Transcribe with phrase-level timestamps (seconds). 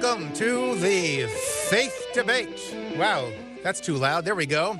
[0.00, 2.72] Welcome to the Faith Debate.
[2.96, 3.32] Wow,
[3.64, 4.24] that's too loud.
[4.24, 4.78] There we go.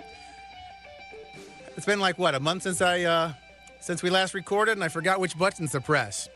[1.77, 3.33] It's been like what a month since I uh,
[3.81, 6.29] since we last recorded, and I forgot which buttons to press.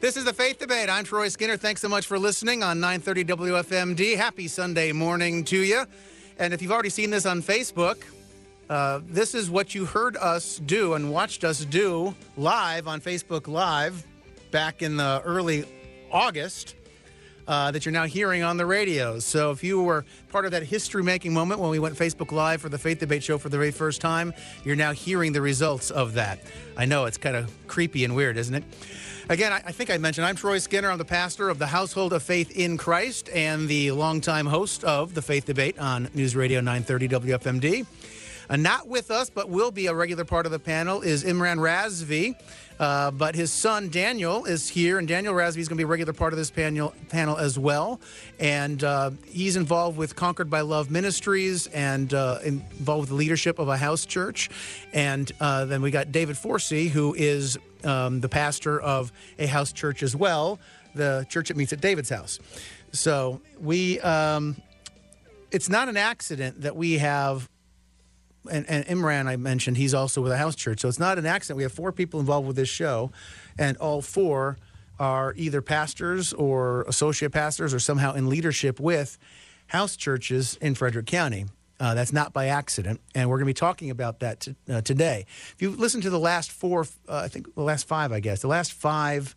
[0.00, 0.88] This is the Faith Debate.
[0.88, 1.58] I'm Troy Skinner.
[1.58, 4.16] Thanks so much for listening on 9:30 WFMD.
[4.16, 5.84] Happy Sunday morning to you.
[6.38, 7.98] And if you've already seen this on Facebook,
[8.70, 13.48] uh, this is what you heard us do and watched us do live on Facebook
[13.48, 14.06] Live
[14.50, 15.66] back in the early
[16.10, 16.74] August.
[17.48, 19.24] Uh, that you're now hearing on the radios.
[19.24, 22.60] So if you were part of that history making moment when we went Facebook Live
[22.60, 24.32] for the Faith Debate Show for the very first time,
[24.64, 26.38] you're now hearing the results of that.
[26.76, 28.64] I know it's kind of creepy and weird, isn't it?
[29.28, 30.90] Again, I, I think I mentioned I'm Troy Skinner.
[30.90, 35.14] I'm the pastor of the Household of Faith in Christ and the longtime host of
[35.14, 37.86] the Faith Debate on News Radio 930 WFMD.
[38.50, 41.58] Uh, not with us, but will be a regular part of the panel is Imran
[41.58, 42.34] Razvi.
[42.80, 45.86] Uh, but his son Daniel is here, and Daniel Razvi is going to be a
[45.86, 48.00] regular part of this panel, panel as well.
[48.40, 53.58] And uh, he's involved with Conquered by Love Ministries and uh, involved with the leadership
[53.58, 54.48] of a house church.
[54.94, 59.72] And uh, then we got David Forsey, who is um, the pastor of a house
[59.72, 60.58] church as well,
[60.94, 62.40] the church that meets at David's house.
[62.92, 64.56] So we, um,
[65.52, 67.46] it's not an accident that we have
[68.50, 70.80] and, and, Imran, I mentioned, he's also with a house church.
[70.80, 71.56] So it's not an accident.
[71.56, 73.10] We have four people involved with this show,
[73.58, 74.56] and all four
[74.98, 79.18] are either pastors or associate pastors or somehow in leadership with
[79.68, 81.46] house churches in Frederick County.
[81.78, 84.82] Uh, that's not by accident, and we're going to be talking about that t- uh,
[84.82, 85.24] today.
[85.54, 88.42] If you listen to the last four, uh, I think the last five, I guess,
[88.42, 89.34] the last five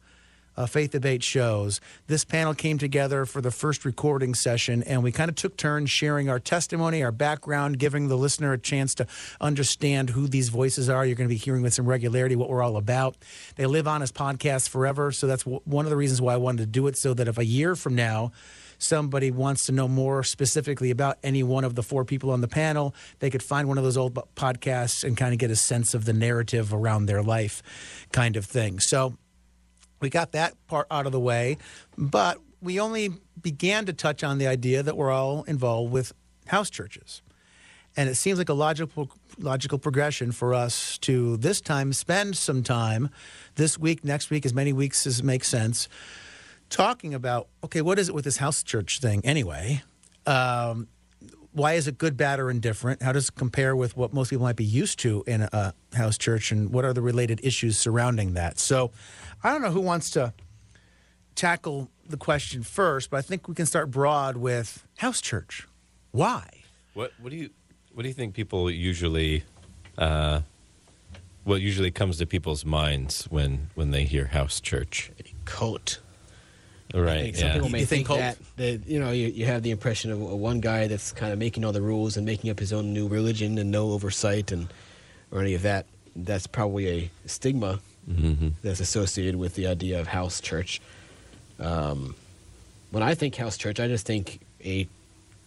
[0.56, 5.12] uh, Faith Debate shows, this panel came together for the first recording session, and we
[5.12, 9.08] kind of took turns sharing our testimony, our background, giving the listener a chance to
[9.42, 11.06] understand who these voices are.
[11.06, 13.18] You're going to be hearing with some regularity what we're all about.
[13.56, 16.38] They live on as podcasts forever, so that's w- one of the reasons why I
[16.38, 18.32] wanted to do it, so that if a year from now,
[18.78, 22.48] somebody wants to know more specifically about any one of the four people on the
[22.48, 25.94] panel, they could find one of those old podcasts and kind of get a sense
[25.94, 27.64] of the narrative around their life,
[28.12, 28.80] kind of thing.
[28.80, 29.18] So
[30.04, 31.58] we got that part out of the way,
[31.98, 33.10] but we only
[33.42, 36.14] began to touch on the idea that we're all involved with
[36.48, 37.22] house churches.
[37.96, 39.10] And it seems like a logical
[39.40, 43.10] logical progression for us to this time spend some time
[43.56, 45.88] this week, next week, as many weeks as makes sense,
[46.70, 49.84] talking about okay, what is it with this house church thing anyway?
[50.26, 50.88] Um,
[51.54, 53.02] why is it good, bad, or indifferent?
[53.02, 56.18] How does it compare with what most people might be used to in a house
[56.18, 58.60] church, and what are the related issues surrounding that?
[58.60, 58.92] So,
[59.44, 60.34] I don't know who wants to
[61.36, 65.68] tackle the question first, but I think we can start broad with house church.
[66.12, 66.48] Why?
[66.94, 67.50] What What do you
[67.94, 69.44] What do you think people usually?
[69.98, 70.42] Uh,
[71.44, 75.12] what usually comes to people's minds when when they hear house church?
[75.20, 76.00] A cult.
[76.94, 77.36] Right.
[77.36, 77.54] some yeah.
[77.54, 80.20] people may You think, think that, that you know you, you have the impression of
[80.20, 83.08] one guy that's kind of making all the rules and making up his own new
[83.08, 84.68] religion and no oversight and
[85.32, 85.86] or any of that.
[86.16, 87.80] That's probably a stigma
[88.10, 88.50] Mm-hmm.
[88.62, 90.82] that's associated with the idea of house church.
[91.58, 92.16] Um,
[92.92, 94.88] when I think house church, I just think a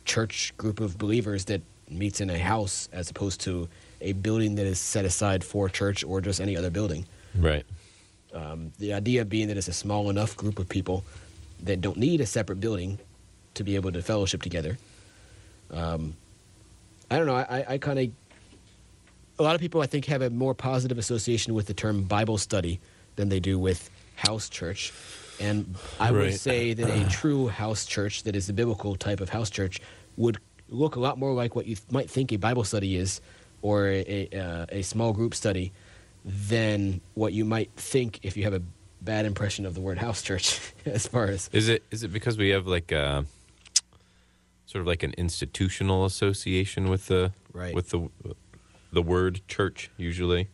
[0.07, 1.61] church group of believers that
[1.91, 3.69] meets in a house as opposed to
[4.01, 7.05] a building that is set aside for church or just any other building.
[7.39, 7.65] Right.
[8.33, 11.05] Um, the idea being that it's a small enough group of people
[11.63, 12.99] that don't need a separate building
[13.55, 14.79] to be able to fellowship together.
[15.71, 16.15] Um,
[17.11, 17.37] I don't know.
[17.37, 18.11] I, I kind of
[19.39, 22.39] a lot of people I think have a more positive association with the term Bible
[22.39, 22.81] study
[23.17, 24.93] than they do with house church.
[25.39, 29.29] And I would say that a true house church that is the biblical type of
[29.29, 29.81] house church
[30.17, 30.39] would
[30.69, 33.21] look a lot more like what you might think a Bible study is
[33.63, 35.73] or a, a, uh, a small group study
[36.25, 38.63] than what you might think if you have a
[39.03, 42.37] bad impression of the word house church as far as Is it Is it because
[42.39, 43.25] we have like a
[44.67, 47.75] sort of like an institutional association with the Right.
[47.75, 48.09] with the
[48.93, 50.49] the word church usually?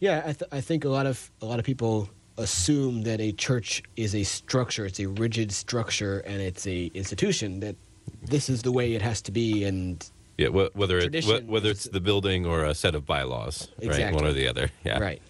[0.00, 3.32] Yeah, I, th- I think a lot of a lot of people assume that a
[3.32, 4.84] church is a structure.
[4.86, 7.76] It's a rigid structure, and it's a institution that
[8.22, 9.64] this is the way it has to be.
[9.64, 10.04] And
[10.36, 10.48] Yeah.
[10.48, 13.86] wh- Whether it, wh- whether it's the building or a set of bylaws, right?
[13.86, 14.16] Exactly.
[14.16, 14.70] One or the other.
[14.84, 14.98] Yeah.
[14.98, 15.22] right,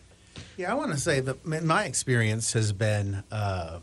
[0.57, 3.79] Yeah, I want to say that my- experience has been uh,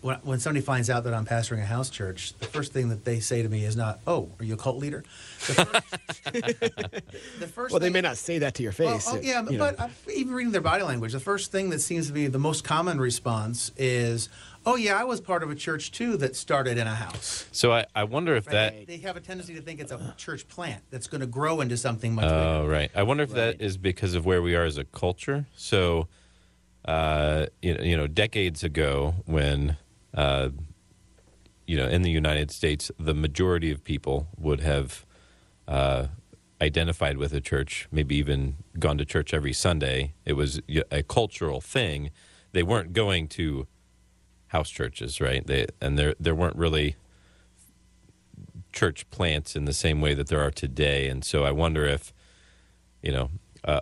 [0.00, 3.04] when, when somebody finds out that I'm pastoring a house church, the first thing that
[3.04, 5.04] they say to me is not, "Oh, are you a cult leader?"
[5.46, 6.24] The first,
[7.40, 9.08] the first well, they may not say that to your Well, face.
[9.08, 12.12] oh, yeah, but uh, even reading their body language, the first thing that seems to
[12.12, 14.28] be the most common response is,
[14.68, 17.72] "Oh yeah, I was part of a church too that started in a house." So
[17.72, 18.86] I, I wonder if that.
[18.86, 21.76] They have a tendency to think it's a church plant that's going to grow into
[21.76, 22.70] something much Oh, bigger.
[22.72, 22.90] right.
[22.94, 23.58] I wonder if Right.
[23.58, 25.46] that is because of where we are as a culture.
[25.56, 26.08] So,
[26.84, 29.76] uh, you know, you know, decades ago, when
[30.14, 30.50] uh,
[31.66, 35.04] you know, in the United States, the majority of people would have
[35.66, 36.06] uh,
[36.62, 40.14] identified with a church, maybe even gone to church every Sunday.
[40.24, 40.60] It was
[40.90, 42.10] a cultural thing.
[42.52, 43.66] They weren't going to
[44.48, 45.46] house churches, right?
[45.46, 46.96] They and there there weren't really
[48.72, 51.08] church plants in the same way that there are today.
[51.08, 52.12] And so I wonder if,
[53.02, 53.30] you know,
[53.64, 53.80] uh,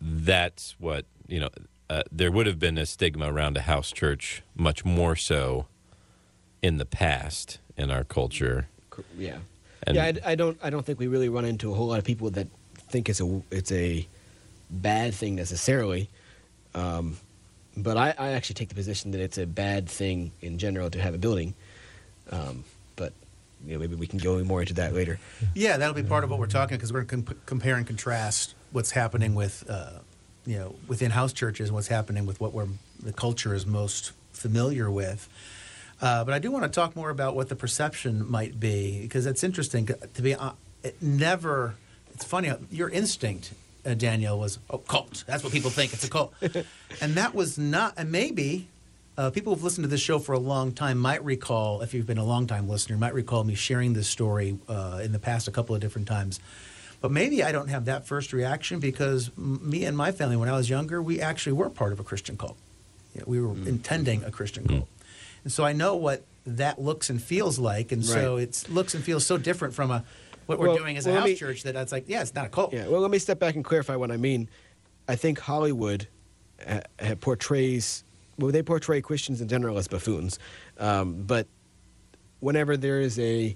[0.00, 1.48] that's what you know.
[1.90, 5.66] Uh, there would have been a stigma around a house church, much more so
[6.62, 8.68] in the past in our culture.
[9.18, 9.38] Yeah.
[9.82, 10.58] And- yeah, I, I don't.
[10.62, 12.46] I don't think we really run into a whole lot of people that
[12.88, 14.06] think it's a it's a
[14.70, 16.08] bad thing necessarily.
[16.74, 17.18] Um,
[17.76, 21.00] but I, I actually take the position that it's a bad thing in general to
[21.00, 21.54] have a building.
[22.30, 22.64] Um,
[22.96, 23.12] but
[23.66, 25.18] you know, maybe we can go more into that later.
[25.54, 27.86] Yeah, that'll be part of what we're talking because we're going to comp- compare and
[27.86, 29.98] contrast what's happening with, uh,
[30.46, 32.68] you know, within house churches and what's happening with what we're
[33.02, 35.28] the culture is most familiar with.
[36.00, 39.24] Uh, but I do want to talk more about what the perception might be because
[39.24, 40.34] that's interesting to be.
[40.34, 40.52] Uh,
[40.82, 41.74] it never.
[42.12, 42.52] It's funny.
[42.70, 43.52] Your instinct,
[43.84, 45.24] uh, Daniel, was oh cult.
[45.26, 45.92] That's what people think.
[45.92, 46.34] It's a cult,
[47.00, 47.94] and that was not.
[47.96, 48.68] And maybe
[49.18, 52.06] uh, people who've listened to this show for a long time might recall, if you've
[52.06, 55.48] been a long time listener, might recall me sharing this story uh, in the past
[55.48, 56.40] a couple of different times.
[57.00, 60.48] But maybe I don't have that first reaction because m- me and my family, when
[60.48, 62.56] I was younger, we actually were part of a Christian cult.
[63.14, 64.88] You know, we were intending a Christian cult.
[65.42, 67.90] And so I know what that looks and feels like.
[67.92, 70.04] And so it looks and feels so different from a
[70.46, 72.22] what we're Well- doing as a well, let house me- church that it's like, yeah,
[72.22, 72.72] it's not a cult.
[72.72, 72.88] Yeah.
[72.88, 74.48] Well, let me step back and clarify what I mean.
[75.08, 76.08] I think Hollywood
[76.66, 78.04] uh, uh, portrays
[78.38, 80.38] well, they portray Christians in general as buffoons,
[80.78, 81.46] um, but
[82.40, 83.54] whenever there is a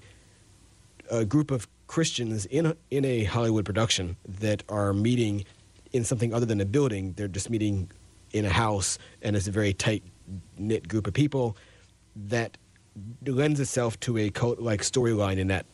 [1.10, 5.44] a group of Christians in a, in a Hollywood production that are meeting
[5.92, 7.88] in something other than a building, they're just meeting
[8.32, 10.02] in a house, and it's a very tight
[10.58, 11.56] knit group of people
[12.16, 12.58] that
[13.24, 15.64] lends itself to a cult like storyline in that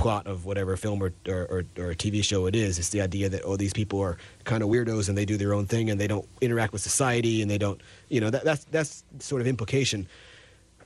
[0.00, 2.78] plot of whatever film or, or, or, or TV show it is.
[2.78, 5.52] It's the idea that oh these people are kind of weirdos and they do their
[5.54, 8.64] own thing and they don't interact with society and they don't you know that, that's
[8.70, 10.06] that's sort of implication.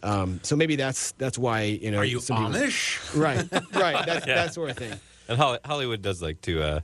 [0.03, 3.17] Um, so maybe that's that's why you know Are you some people- Amish?
[3.19, 3.39] right
[3.73, 4.35] right that's, Yeah.
[4.35, 4.93] that sort of thing.
[5.29, 6.81] And Hollywood does like to, uh,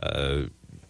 [0.00, 0.42] uh,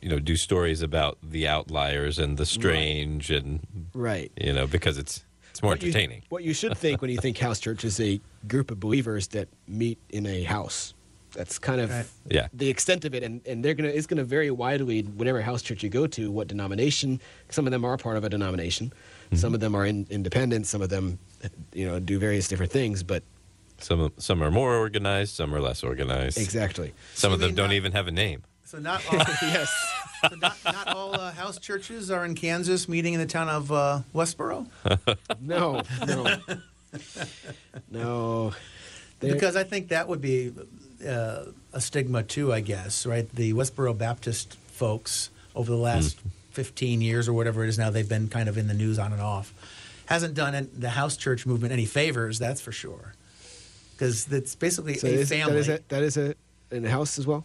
[0.03, 3.61] you know, do stories about the outliers and the strange, and
[3.95, 4.31] Right.
[4.37, 6.23] you know, because it's it's more What you- entertaining.
[6.31, 9.49] what you should think when you think house church is a group of believers that
[9.69, 10.95] meet in a house.
[11.35, 12.07] That's kind of Right.
[12.31, 12.49] Yeah.
[12.55, 15.83] the extent of it, and, and they're gonna it's gonna vary widely whatever house church
[15.83, 17.21] you go to, what denomination.
[17.51, 18.87] Some of them are part of a denomination,
[19.27, 19.37] mm-hmm.
[19.37, 21.19] some of them are in, independent, some of them,
[21.75, 23.03] you know, do various different things.
[23.03, 23.23] But
[23.79, 26.39] Some some are more organized, some are less organized.
[26.39, 28.43] exactly, Some So of them they don't not- even have a name.
[28.65, 29.71] So not all, yes,
[30.29, 33.71] so not, not all uh, house churches are in Kansas meeting in the town of
[33.73, 34.67] uh, Westboro?
[35.41, 36.37] no, no,
[37.91, 38.53] no.
[39.21, 40.53] They're- Because I think that would be
[41.07, 43.29] uh, a stigma too, I guess, right?
[43.35, 46.19] The Westboro Baptist folks over the last
[46.53, 49.13] 15 years or whatever it is now, they've been kind of in the news on
[49.13, 49.53] and off.
[50.07, 53.15] Hasn't done an- the house church movement any favors, that's for sure.
[53.93, 55.55] Because it's basically so a is, family.
[55.55, 56.35] that is a, that is a
[56.71, 57.45] in a house as well.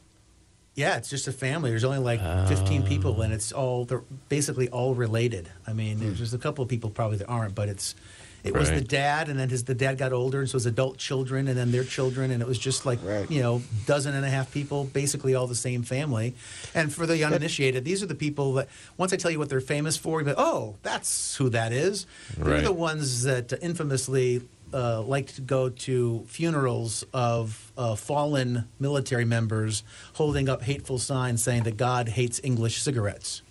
[0.77, 1.71] Yeah, it's just a family.
[1.71, 5.49] There's only like 15 people, and it's all they're basically all related.
[5.65, 6.17] I mean, there's hmm.
[6.19, 7.95] just a couple of people probably that aren't, but it's
[8.43, 10.99] it was the dad, and then his the dad got older, and so his adult
[10.99, 13.29] children, and then their children, and it was just like Right.
[13.29, 16.35] you know, dozen and a half people, basically all the same family.
[16.75, 19.59] And for the uninitiated, these are the people that once I tell you what they're
[19.59, 22.05] famous for, you go, oh, that's who that is.
[22.37, 22.63] They're Right.
[22.63, 24.41] the ones that infamously
[24.73, 29.83] uh, like to go to funerals of uh, fallen military members
[30.13, 33.41] holding up hateful signs saying that God hates English cigarettes.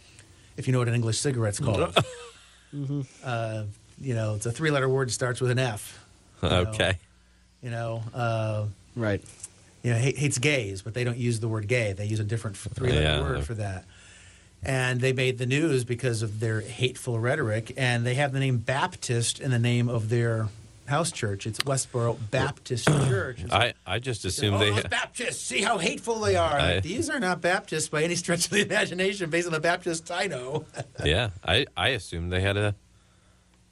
[0.56, 1.94] If you know what an English cigarette's called.
[3.24, 3.64] uh,
[4.00, 6.04] you know, it's a three letter word that starts with an F.
[6.42, 6.56] you know.
[6.68, 6.98] okay.
[7.62, 9.22] You know, uh, Right.
[9.82, 11.92] you know, hate, hates gays, but they don't use the word gay.
[11.92, 13.20] They use a different three letter Yeah.
[13.20, 13.84] word for that.
[14.62, 18.58] And they made the news because of their hateful rhetoric, and they have the name
[18.58, 20.48] Baptist in the name of their
[20.86, 21.46] house church.
[21.46, 23.40] It's Westboro Baptist Church.
[23.48, 24.70] So- I, I just assumed oh, they.
[24.70, 26.58] those Baptists, see how hateful they are.
[26.58, 30.10] I- These are not Baptists by any stretch of the imagination, based on the Baptists
[30.10, 30.64] I know.
[31.04, 32.74] yeah, I, I assumed they had a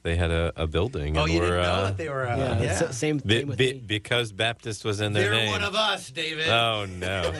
[0.03, 1.17] they had a, a building.
[1.17, 2.27] oh, and you were, didn't know uh, that they were.
[2.27, 2.59] Uh, yeah.
[2.59, 2.63] yeah.
[2.63, 3.79] it's- Same be- thing with be- me.
[3.79, 5.49] because Baptist was in their They're name.
[5.49, 6.47] one of us, David.
[6.47, 7.31] Oh no,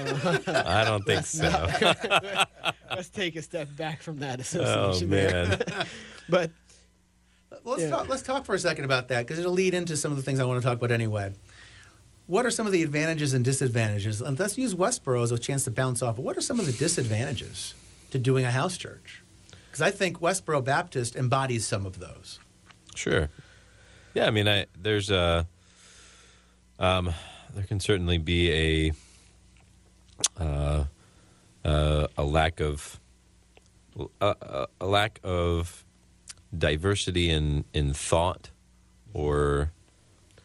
[0.48, 1.68] I don't think so.
[2.90, 5.10] Let's take a step back from that Oh association.
[5.12, 5.46] there.
[5.48, 5.62] man,
[6.28, 6.50] But
[7.66, 7.90] Let's Yeah.
[7.90, 8.08] talk.
[8.08, 10.40] Let's talk for a second about that because it'll lead into some of the things
[10.40, 11.34] I want to talk about anyway.
[12.28, 14.22] What are some of the advantages and disadvantages?
[14.22, 16.18] And let's use Westboro as a chance to bounce off.
[16.18, 17.74] What are some of the disadvantages
[18.12, 19.22] to doing a house church?
[19.68, 22.40] Because I think Westboro Baptist embodies some of those.
[22.96, 23.30] sure.
[24.14, 25.46] Yeah, I mean, I there's a
[26.80, 27.14] Um,
[27.54, 28.92] there can certainly be a
[30.38, 30.86] uh,
[31.64, 33.00] uh, a lack of
[34.22, 35.85] a, a, a lack of
[36.60, 38.50] diversity in in thought
[39.14, 39.72] or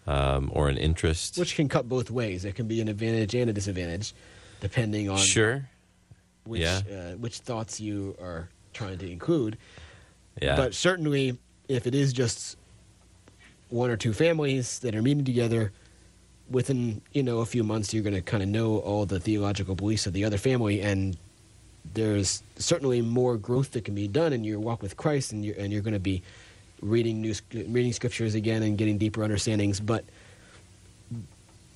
[0.07, 1.39] um, or an interest.
[1.39, 2.45] Which can cut both ways.
[2.45, 4.15] It can be an advantage and a disadvantage,
[4.61, 5.69] depending on sure,
[6.45, 6.81] which yeah.
[6.91, 9.59] uh, which thoughts you are trying to include.
[10.41, 11.39] yeah, But certainly,
[11.69, 12.57] if it is just
[13.69, 15.73] one or two families that are meeting together,
[16.51, 19.75] within you know a few months, you're going to kind of know all the theological
[19.75, 21.17] beliefs of the other family, and
[21.95, 25.57] there's certainly more growth that can be done in your walk with Christ, and you're
[25.57, 26.23] and you're going to be
[26.83, 30.05] reading new reading scriptures again and getting deeper understandings, but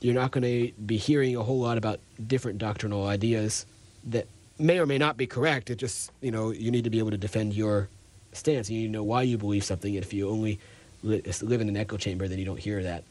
[0.01, 3.65] you're not going to be hearing a whole lot about different doctrinal ideas
[4.05, 4.27] that
[4.59, 5.71] may or may not be correct.
[5.71, 7.89] It just, you know, you need to be able to defend your
[8.33, 8.69] stance.
[8.69, 9.95] You need to know why you believe something.
[9.95, 10.59] If you only
[11.03, 13.05] live in an echo chamber, then you don't hear that.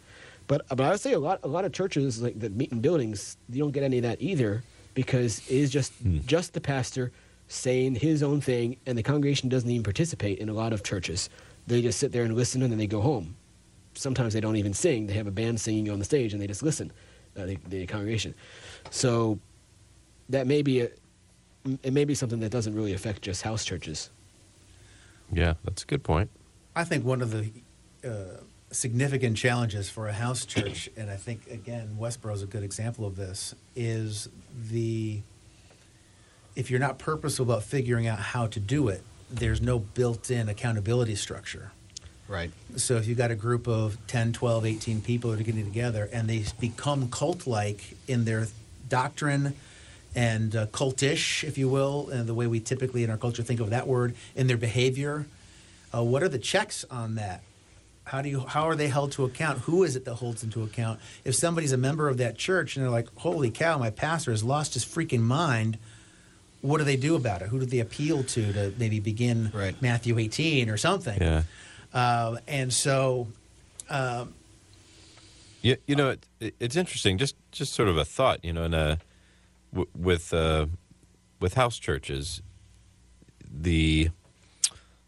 [0.47, 2.79] But but I would say a lot a lot of churches like that meet in
[2.79, 5.93] buildings, you don't get any of that either because it is just
[6.25, 7.12] just the pastor
[7.47, 11.29] saying his own thing, and the congregation doesn't even participate in a lot of churches.
[11.67, 13.35] They just sit there and listen, and then they go home
[13.95, 15.07] sometimes they don't even sing.
[15.07, 16.91] They have a band singing on the stage, and they just listen.
[17.35, 18.35] Uh, the, the congregation.
[18.91, 19.39] So
[20.29, 20.89] that may be a,
[21.81, 24.12] it may be something that doesn't really affect just house churches.
[25.31, 26.29] yeah, that's a good point.
[26.75, 27.50] I think one of the
[28.07, 28.43] uh,
[28.74, 33.06] significant challenges for a house church, and I think again Westboro is a good example
[33.06, 34.30] of this, is
[34.70, 35.22] the
[36.56, 41.15] if you're not purposeful about figuring out how to do it, there's no built-in accountability
[41.15, 41.72] structure.
[42.27, 42.51] Right.
[42.75, 46.10] So if you've got a group of 10, 12, 18 people that are getting together
[46.12, 48.48] and they become cult-like in their
[48.88, 49.56] doctrine
[50.15, 53.60] and uh, cultish, if you will, and the way we typically in our culture think
[53.60, 55.25] of that word, in their behavior,
[55.94, 57.42] uh, what are the checks on that?
[58.05, 59.60] How do you how are they held to account?
[59.60, 61.00] Who is it that holds them to account?
[61.24, 64.43] If somebody's a member of that church and they're like, "Holy cow, my pastor has
[64.43, 65.77] lost his freaking mind,"
[66.62, 67.48] what do they do about it?
[67.50, 69.81] Who do they appeal to to maybe begin Right.
[69.81, 71.19] Matthew 18 or something?
[71.22, 71.43] Yeah.
[71.93, 73.27] Uh, and so,
[75.62, 77.17] You, you know, it, it- it's interesting.
[77.17, 78.43] Just just sort of a thought.
[78.43, 79.00] You know, in a
[79.72, 80.65] w- with uh,
[81.39, 82.41] with house churches,
[83.50, 84.10] the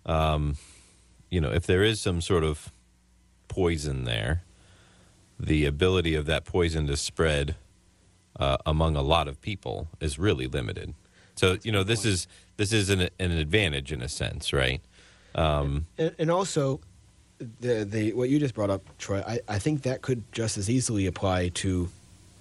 [0.06, 0.56] um,
[1.30, 2.72] you know, if there is some sort of
[3.48, 4.44] poison there,
[5.40, 7.56] the ability of that poison to spread
[8.40, 10.94] uh, among a lot of people is really limited.
[11.36, 14.82] So you know, this is this is an, an advantage in a sense, right?
[15.36, 16.80] Um, And, and also,
[17.60, 19.22] the the what you just brought up, Troy.
[19.28, 21.90] I, I think that could just as easily apply to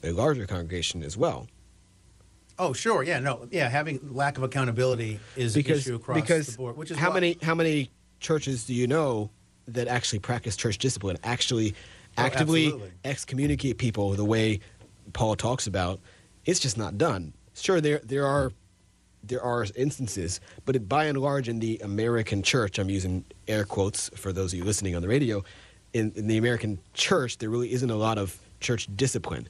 [0.05, 1.49] a larger congregation as well.
[2.59, 6.47] oh, sure, yeah, no, yeah, having lack of accountability is because an issue across because
[6.49, 6.77] the board.
[6.77, 9.31] Which is how why- many how many churches do you know
[9.69, 11.75] that actually practice church discipline, actually
[12.17, 12.93] Oh, actively absolutely.
[13.05, 14.61] excommunicate people the way
[15.15, 15.99] Paul talks about?
[16.45, 17.33] It's just not done.
[17.55, 18.53] Sure, there there are
[19.25, 23.65] there are instances, but it, by and large, in the American church, I'm using air
[23.65, 25.43] quotes for those of you listening on the radio.
[25.93, 29.49] In, in the American church, there really isn't a lot of church discipline,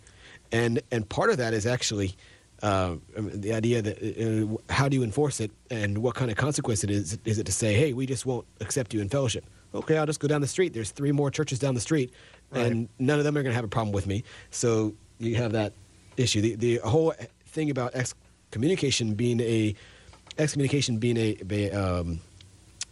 [0.52, 2.14] and and part of that is actually
[2.62, 6.83] uh, the idea that uh, how do you enforce it, and what kind of consequence
[6.85, 7.18] it is?
[7.26, 9.44] Is it to say, hey, we just won't accept you in fellowship?
[9.75, 10.73] Okay, I'll just go down the street.
[10.73, 12.12] There's three more churches down the street,
[12.52, 14.23] and none of them are going to have a problem with me.
[14.50, 15.73] So you have that
[16.16, 16.40] issue.
[16.40, 17.12] The the whole
[17.47, 19.75] thing about excommunication being a
[20.38, 22.21] excommunication being a a, um,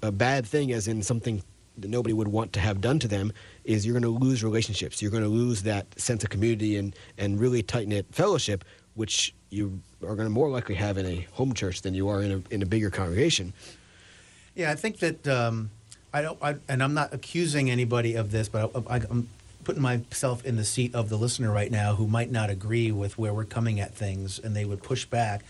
[0.03, 1.43] a bad thing, as in something
[1.79, 3.33] that nobody would want to have done to them,
[3.65, 5.01] is you're going to lose relationships.
[5.01, 9.35] You're going to lose that sense of community and and really tight knit fellowship, which
[9.51, 12.33] you are going to more likely have in a home church than you are in
[12.33, 13.53] a in a bigger congregation.
[14.57, 15.71] Yeah, I think that um,
[16.13, 19.29] I don't, I, and I'm not accusing anybody of this, but I, I, I'm
[19.65, 23.17] putting myself in the seat of the listener right now who might not agree with
[23.19, 25.43] where we're coming at things, and they would push back.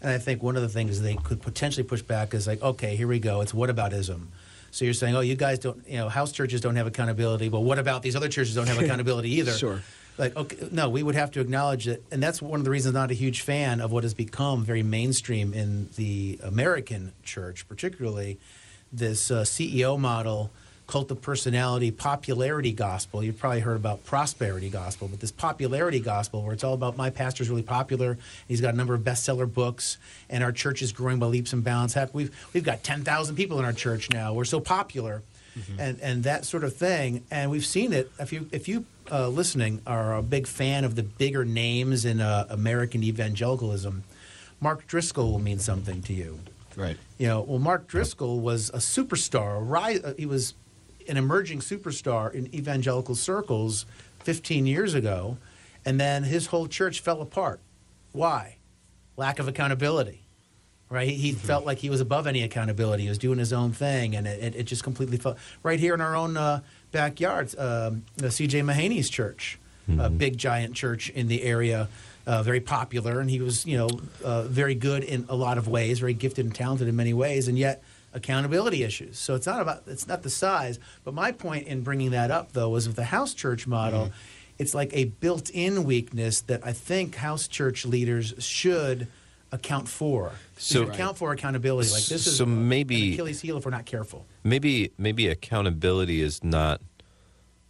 [0.00, 2.96] And I think one of the things they could potentially push back is like, okay,
[2.96, 3.40] here we go.
[3.40, 4.26] It's what whataboutism.
[4.70, 7.48] So you're saying, oh, you guys don't, you know, house churches don't have accountability.
[7.48, 9.52] but what about these other churches don't have accountability either?
[9.52, 9.82] Sure.
[10.18, 12.94] Like, okay, no, we would have to acknowledge that, and that's one of the reasons
[12.94, 17.68] I'm not a huge fan of what has become very mainstream in the American church,
[17.68, 18.38] particularly
[18.92, 20.50] this uh, CEO model,
[20.86, 23.22] cult of personality, popularity gospel.
[23.22, 27.10] You've probably heard about prosperity gospel, but this popularity gospel, where it's all about my
[27.10, 29.98] pastor's really popular, he's got a number of bestseller books,
[30.30, 31.94] and our church is growing by leaps and bounds.
[31.94, 34.32] Heck, we've we've got ten thousand people in our church now.
[34.32, 35.22] We're so popular
[35.78, 37.24] and and that sort of thing.
[37.30, 38.10] And we've seen it.
[38.18, 42.20] If you if you uh, listening are a big fan of the bigger names in
[42.20, 44.04] uh, American evangelicalism,
[44.60, 46.40] Mark Driscoll will mean something to you.
[46.76, 46.96] Right.
[47.18, 49.58] You know, well, Mark Driscoll was a superstar.
[49.58, 50.54] A ri- uh, he was
[51.08, 53.86] an emerging superstar in evangelical circles
[54.20, 55.38] 15 years ago,
[55.84, 57.60] and then his whole church fell apart.
[58.12, 58.56] Why?
[59.16, 60.22] Lack of accountability.
[60.88, 61.08] Right?
[61.08, 63.04] He, he felt like he was above any accountability.
[63.04, 65.36] He was doing his own thing, and it, it, just completely fell.
[65.64, 66.60] Right here in our own uh,
[66.92, 68.60] backyards, um, the C.J.
[68.60, 69.58] Mahaney's church,
[69.98, 71.88] a big giant church in the area,
[72.26, 73.88] uh, very popular, and he was, you know,
[74.24, 77.46] uh, very good in a lot of ways, very gifted and talented in many ways,
[77.48, 79.18] and yet accountability issues.
[79.18, 80.78] So it's not about it's not the size.
[81.04, 84.10] But my point in bringing that up though was with the house church model,
[84.58, 89.06] it's like a built-in weakness that I think house church leaders should
[89.52, 90.32] account for.
[90.56, 91.90] So- So account for accountability.
[91.90, 94.26] Like this is So maybe- Achilles heel if we're not careful.
[94.42, 96.80] maybe maybe accountability is not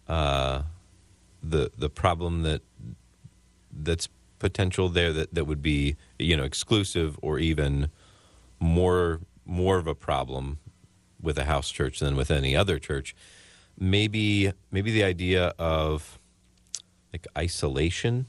[0.07, 0.63] uh,
[1.43, 2.61] the the problem that
[3.71, 4.07] that's
[4.39, 7.89] potential there that, that would be you know exclusive or even
[8.59, 10.59] more more of a problem
[11.21, 13.15] with a house church than with any other church.
[13.79, 16.19] Maybe maybe the idea of
[17.13, 18.27] like isolation.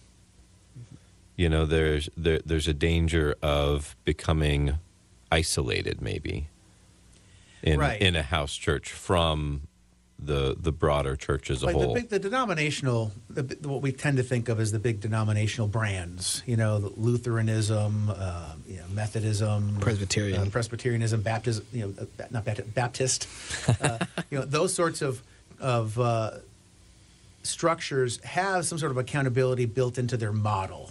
[1.36, 4.78] You know, there's there, there's a danger of becoming
[5.30, 6.48] isolated, maybe
[7.62, 8.00] in Right.
[8.00, 9.62] in a house church from
[10.18, 11.94] the the broader church as a like whole.
[11.94, 15.68] the big the denominational the, what we tend to think of as the big denominational
[15.68, 20.48] brands you know lutheranism uh, you know, methodism Presbyterian.
[20.48, 23.28] uh, presbyterianism baptist you know uh, not baptist, baptist
[23.80, 23.98] uh,
[24.30, 25.22] you know those sorts of
[25.60, 26.32] of uh,
[27.44, 30.90] structures have some sort of accountability built into their model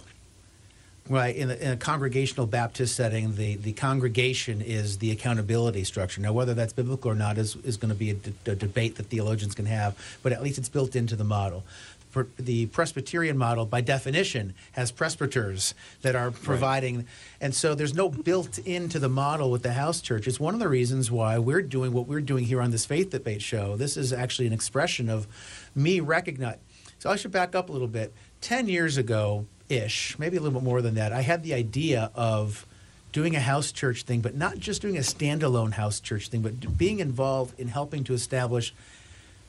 [1.10, 6.20] Right in a, in a congregational Baptist setting, the, the congregation is the accountability structure.
[6.20, 8.96] Now, whether that's biblical or not is, is going to be a, d- a debate
[8.96, 11.64] that theologians can have, but at least it's built into the model.
[12.10, 17.06] For the Presbyterian model, by definition, has presbyters that are providing,
[17.40, 20.26] and so there's no built into the model with the house church.
[20.26, 23.10] It's one of the reasons why we're doing what we're doing here on this Faith
[23.10, 23.76] Debate show.
[23.76, 25.26] This is actually an expression of
[25.74, 26.58] me recognize.
[26.98, 28.12] So I should back up a little bit.
[28.40, 32.10] Ten years ago, ish, maybe a little bit more than that, I had the idea
[32.14, 32.66] of
[33.12, 36.76] doing a house church thing, but not just doing a standalone house church thing, but
[36.76, 38.74] being involved in helping to establish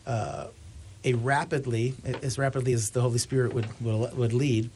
[0.08, 0.48] uh,
[1.04, 4.70] a rapidly, as rapidly as the Holy Spirit would, would, would lead,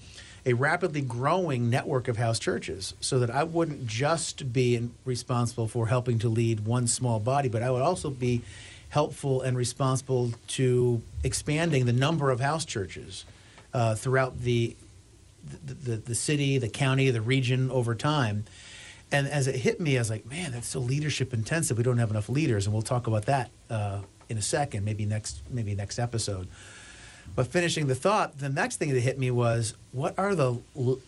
[0.46, 5.88] a rapidly growing network of house churches so that I wouldn't just be responsible for
[5.88, 8.42] helping to lead one small body, but I would also be
[8.90, 13.26] helpful and responsible to expanding the number of house churches
[13.74, 14.76] uh, throughout the
[15.44, 18.46] the, the, the city, the county, the region over time.
[19.12, 21.78] And as it hit me, I was like, man, that's so leadership intensive.
[21.78, 25.06] We don't have enough leaders, and we'll talk about that uh, in a second, maybe
[25.06, 26.48] next, maybe next episode.
[27.36, 30.60] But finishing the thought, the next thing that hit me was, what are the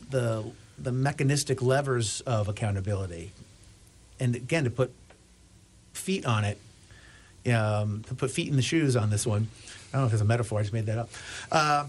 [0.09, 0.45] the
[0.77, 3.31] the mechanistic levers of accountability?
[4.19, 4.93] And again, to put
[5.93, 6.59] feet on it,
[7.51, 9.47] um, to put feet in the shoes on this one.
[9.89, 10.59] I don't know if it's a metaphor.
[10.59, 11.09] I just made that up.
[11.51, 11.85] Uh,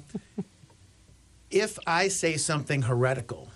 [1.50, 3.48] if I say something heretical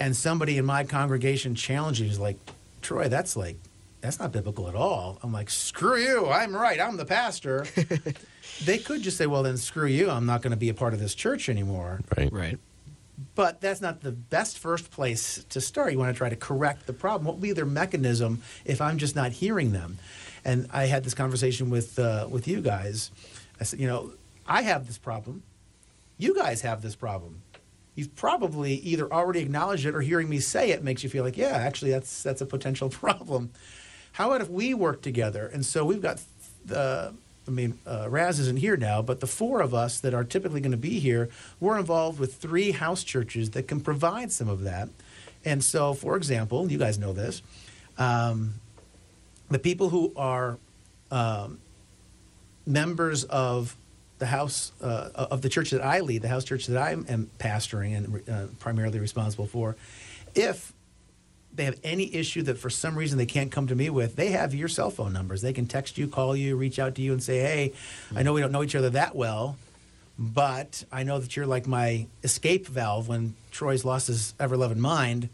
[0.00, 2.36] and somebody in my congregation challenges like,
[2.80, 3.56] Troy, that's like,
[4.00, 5.18] that's not biblical at all.
[5.22, 6.28] I'm like, screw you.
[6.28, 6.80] I'm right.
[6.80, 7.66] I'm the pastor.
[8.64, 10.10] they could just say, well, then screw you.
[10.10, 12.00] I'm not going to be a part of this church anymore.
[12.16, 12.32] right?
[12.32, 12.58] Right.
[13.36, 15.92] But that's not the best first place to start.
[15.92, 17.24] You want to try to correct the problem.
[17.24, 19.98] What will be their mechanism if I'm just not hearing them?
[20.44, 23.12] And I had this conversation with uh, with you guys.
[23.60, 24.12] I said, you know,
[24.44, 25.44] I have this problem.
[26.22, 27.42] You guys have this problem.
[27.96, 31.36] You've probably either already acknowledged it or hearing me say it makes you feel like,
[31.36, 33.50] yeah, actually, that's that's a potential problem.
[34.12, 35.50] How about if we work together?
[35.52, 36.22] And so we've got
[36.64, 37.12] the.
[37.44, 40.60] I mean, uh, Raz isn't here now, but the four of us that are typically
[40.60, 44.62] going to be here, we're involved with three house churches that can provide some of
[44.62, 44.90] that.
[45.44, 47.42] And so, for example, you guys know this,
[47.98, 48.60] um,
[49.50, 50.56] the people who are
[51.10, 51.58] um,
[52.64, 53.76] members of
[54.22, 57.28] the house uh, of the church that I lead, the house church that I am
[57.40, 59.74] pastoring and uh, primarily responsible for,
[60.36, 60.72] if
[61.52, 64.28] they have any issue that for some reason they can't come to me with, they
[64.28, 65.42] have your cell phone numbers.
[65.42, 67.72] They can text you, call you, reach out to you, and say, "Hey,
[68.14, 69.56] I know we don't know each other that well,
[70.16, 74.78] but I know that you're like my escape valve when Troy's lost his ever loving
[74.78, 75.30] mind.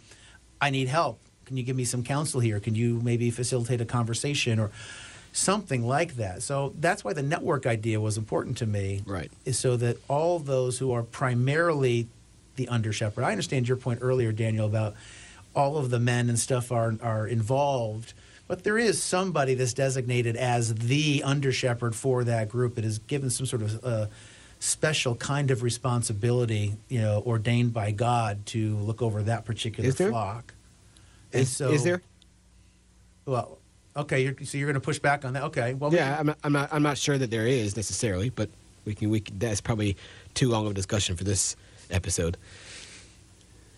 [0.63, 1.21] I need help.
[1.45, 2.59] Can you give me some counsel here?
[2.59, 4.71] Can you maybe facilitate a conversation or
[5.39, 9.31] something like that?" So that's why the network idea was important to me Right.
[9.45, 12.09] is so that all those who are primarily
[12.57, 13.23] the under shepherd.
[13.25, 14.95] I understand your point earlier, Daniel, about
[15.55, 18.13] all of the men and stuff are are involved,
[18.49, 22.99] but there is somebody that's designated as the under shepherd for that group that is
[22.99, 24.07] given some sort of uh,
[24.61, 29.95] special kind of responsibility, you know, ordained by God to look over that particular Is
[29.97, 30.11] there?
[30.11, 30.53] flock.
[31.33, 32.03] And Is, is there?
[33.25, 33.58] Well,
[33.99, 35.43] okay, you're, so you're going to push back on that.
[35.45, 36.69] Okay, well, Yeah, I'm not, I'm not.
[36.73, 38.49] I'm not sure that there is necessarily, but
[38.85, 39.11] We can.
[39.11, 39.97] We can, that's probably
[40.35, 41.57] too long of a discussion for this
[41.91, 42.37] episode.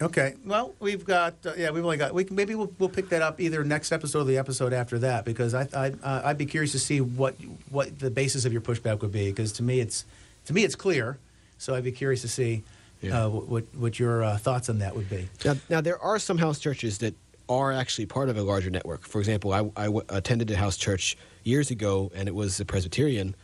[0.02, 0.34] Okay.
[0.46, 3.20] Well, we've got uh, yeah, we've only got we can maybe we'll, we'll pick that
[3.20, 6.46] up either next episode or the episode after that because I, I uh, I'd be
[6.46, 7.34] curious to see what
[7.70, 10.06] what the basis of your pushback would be because to me it's
[10.46, 11.18] to me it's clear,
[11.58, 12.62] so I'd be curious to see
[13.02, 13.26] Yeah.
[13.26, 15.28] uh, what what your uh, thoughts on that would be.
[15.44, 17.14] Now, now there are some house churches that
[17.50, 19.02] are actually part of a larger network.
[19.02, 22.64] For example, I, I w- attended a house church years ago, and it was a
[22.64, 23.34] Presbyterian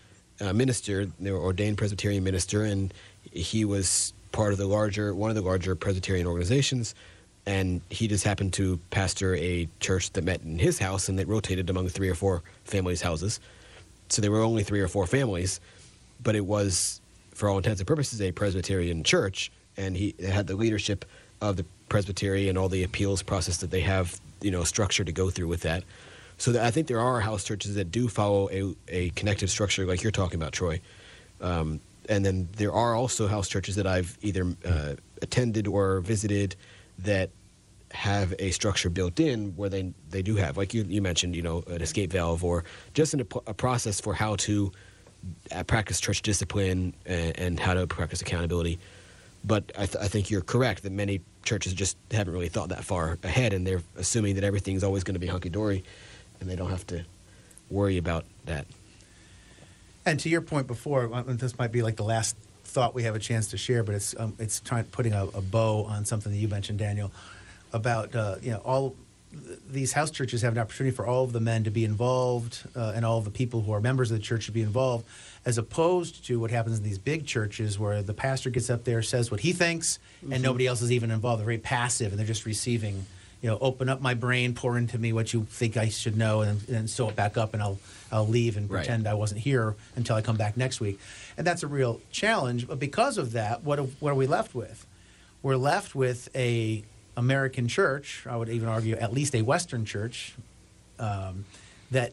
[0.40, 1.10] uh, minister.
[1.18, 2.94] They were ordained Presbyterian minister, and
[3.32, 6.94] he was part of the larger one of the larger Presbyterian organizations.
[7.46, 11.26] And he just happened to pastor a church that met in his house, and that
[11.26, 13.40] rotated among three or four families' houses.
[14.08, 15.60] So there were only three or four families,
[16.22, 17.00] but it was,
[17.34, 21.04] for all intents and purposes, a Presbyterian church, and he had the leadership
[21.40, 25.12] of the presbytery and all the appeals process that they have, you know, structure to
[25.12, 25.84] go through with that.
[26.38, 29.86] So that I think there are house churches that do follow a, a connective structure
[29.86, 30.80] like you're talking about, Troy.
[31.40, 36.56] Um, and then there are also house churches that I've either uh, attended or visited
[36.98, 37.30] that
[37.92, 41.42] have a structure built in where they they do have, like you, you mentioned, you
[41.42, 44.72] know, an escape valve or just an, a process for how to
[45.54, 48.78] uh, practice church discipline and, and how to practice accountability.
[49.46, 52.84] But I, th- I think you're correct that many churches just haven't really thought that
[52.84, 55.84] far ahead, and they're assuming that everything's always going to be hunky dory,
[56.40, 57.04] and they don't have to
[57.70, 58.66] worry about that.
[60.04, 63.14] And to your point before, uh, this might be like the last thought we have
[63.14, 64.60] a chance to share, but it's um, it's
[64.92, 67.12] putting a, a bow on something that you mentioned, Daniel,
[67.72, 68.94] about uh, you know all
[69.70, 72.92] these house churches have an opportunity for all of the men to be involved uh,
[72.94, 75.04] and all of the people who are members of the church to be involved,
[75.44, 79.02] as opposed to what happens in these big churches where the pastor gets up there,
[79.02, 79.98] says what he thinks,
[80.30, 81.40] and nobody else is even involved.
[81.40, 83.04] They're very passive and they're just receiving.
[83.42, 86.40] You know, open up my brain, pour into me what you think I should know,
[86.40, 87.78] and, and sew it back up, and I'll
[88.10, 88.78] I'll leave and Right.
[88.78, 90.98] pretend I wasn't here until I come back next week.
[91.36, 92.66] And that's a real challenge.
[92.66, 94.86] But because of that, what, what are we left with?
[95.42, 96.82] We're left with a
[97.16, 100.34] American church, I would even argue at least a Western church,
[100.98, 101.44] um,
[101.90, 102.12] that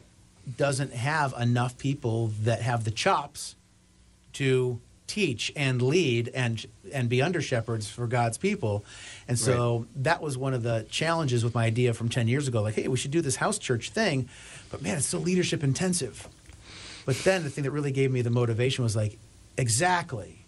[0.56, 3.56] doesn't have enough people that have the chops
[4.34, 8.84] to teach and lead and and be under shepherds for God's people.
[9.28, 12.62] And so that was one of the challenges with my idea from 10 years ago
[12.62, 14.28] like hey, we should do this house church thing,
[14.70, 16.28] but man, it's so leadership intensive.
[17.06, 19.18] But then the thing that really gave me the motivation was like
[19.56, 20.44] exactly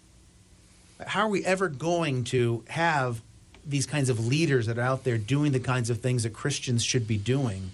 [1.05, 3.21] how are we ever going to have
[3.67, 6.83] these kinds of leaders that are out there doing the kinds of things that Christians
[6.83, 7.71] should be doing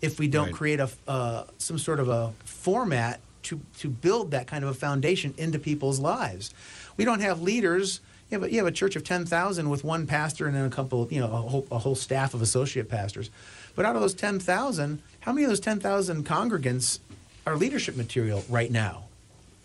[0.00, 0.54] if we don't Right.
[0.54, 4.74] create a uh, some sort of a format to to build that kind of a
[4.74, 6.52] foundation into people's lives?
[6.96, 8.00] We don't have leaders.
[8.30, 10.64] You have a, you have a church of ten thousand with one pastor and then
[10.64, 13.30] a couple, you know, a whole, a whole staff of associate pastors.
[13.76, 16.98] But out of those ten thousand, how many of those ten thousand congregants
[17.46, 19.04] are leadership material right now?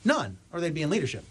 [0.06, 1.26] None, or they'd be in leadership.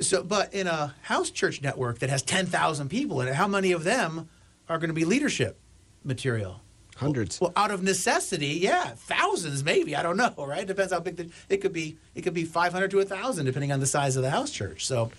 [0.00, 3.72] So, but in a house church network that has 10,000 people in it, how many
[3.72, 4.28] of them
[4.68, 5.58] are going to be leadership
[6.04, 6.60] material?
[6.96, 7.40] Hundreds.
[7.40, 9.94] Well, out of necessity, yeah, thousands maybe.
[9.94, 10.66] I don't know, right?
[10.66, 11.96] Depends how big the, it could be.
[12.14, 14.86] It could be 500 to 1,000 depending on the size of the house church.
[14.86, 15.10] So,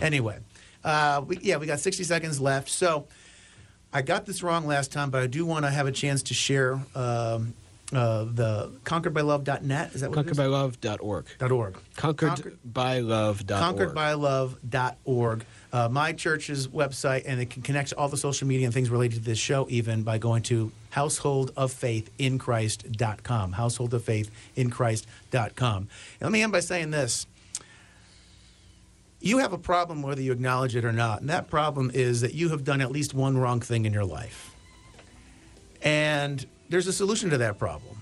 [0.00, 0.38] anyway,
[0.84, 2.68] uh, we, yeah, we got 60 seconds left.
[2.68, 3.06] So,
[3.92, 6.34] I got this wrong last time, but I do want to have a chance to
[6.34, 7.54] share um,
[7.92, 9.94] uh, the conqueredbylove.net.
[9.94, 10.26] Is that what?
[10.26, 11.26] Conqueredbylove.org.
[11.38, 11.76] Dot org.
[11.96, 13.94] Conquered- Conqueredbylove.org.
[13.94, 15.44] conqueredbylove.org.
[15.72, 18.90] Uh, my church's website, and it can connect to all the social media and things
[18.90, 23.52] related to this show, even by going to householdoffaithinchrist.com.
[23.52, 25.76] Householdoffaithinchrist.com.
[25.76, 25.88] And
[26.20, 27.26] let me end by saying this.
[29.20, 32.34] You have a problem whether you acknowledge it or not, and that problem is that
[32.34, 34.54] you have done at least one wrong thing in your life.
[35.82, 37.96] And there's a solution to that problem,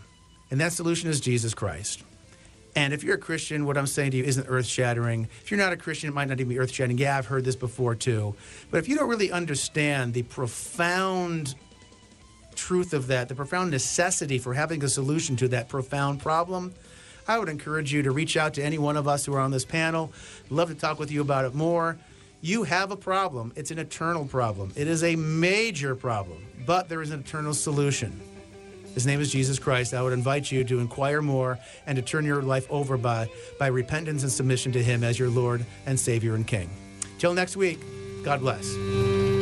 [0.50, 2.03] and that solution is Jesus Christ.
[2.77, 5.29] And if you're a Christian, what I'm saying to you isn't earth shattering.
[5.42, 6.98] If you're not a Christian, it might not even be earth shattering.
[6.98, 8.35] Yeah, I've heard this before too.
[8.70, 11.55] But if you don't really understand the profound
[12.57, 16.74] truth of that, the profound necessity for having a solution to that profound problem,
[17.29, 19.50] I would encourage you to reach out to any one of us who are on
[19.50, 20.12] this panel.
[20.50, 21.96] Love to talk with you about it more.
[22.40, 23.53] You have a problem.
[23.57, 24.72] It's an eternal problem.
[24.77, 28.20] It is a major problem, but there is an eternal solution.
[28.94, 29.92] His name is Jesus Christ.
[29.92, 33.28] I would invite you to inquire more and to turn your life over by,
[33.59, 36.70] by repentance and submission to Him as your Lord and Savior and King.
[37.18, 37.80] Till next week,
[38.22, 39.34] God bless.